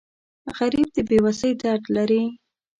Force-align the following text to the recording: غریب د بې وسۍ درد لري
غریب 0.57 0.87
د 0.95 0.97
بې 1.07 1.17
وسۍ 1.25 1.51
درد 1.61 1.83
لري 1.95 2.23